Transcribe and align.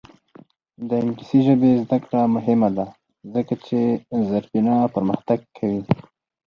د 0.87 0.89
انګلیسي 1.01 1.39
ژبې 1.47 1.71
زده 1.83 1.97
کړه 2.03 2.21
مهمه 2.35 2.69
ده 2.77 2.85
ځکه 3.33 3.53
چې 3.65 3.79
زیربنا 4.29 4.75
پرمختګ 4.95 5.39
کوي. 5.57 5.81